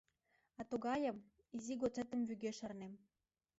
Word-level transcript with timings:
А 0.59 0.61
тугайым, 0.69 1.17
изи 1.55 1.73
годсетым 1.81 2.21
вӱге 2.27 2.51
шарнем. 2.57 2.93